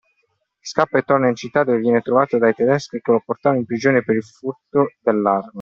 Scappa 0.63 0.97
e 0.97 1.03
torna 1.03 1.27
in 1.29 1.35
città 1.35 1.63
dove 1.63 1.77
viene 1.77 2.01
trovato 2.01 2.39
dai 2.39 2.55
tedeschi 2.55 2.99
che 3.01 3.11
lo 3.11 3.21
portano 3.23 3.57
in 3.57 3.65
prigione 3.65 4.03
per 4.03 4.15
il 4.15 4.23
furto 4.23 4.93
dell’arma. 4.99 5.47